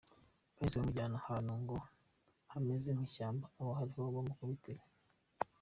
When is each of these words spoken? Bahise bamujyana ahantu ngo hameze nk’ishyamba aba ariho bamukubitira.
Bahise 0.55 0.75
bamujyana 0.77 1.15
ahantu 1.21 1.51
ngo 1.61 1.77
hameze 2.51 2.89
nk’ishyamba 2.93 3.45
aba 3.59 3.71
ariho 3.81 4.01
bamukubitira. 4.15 4.81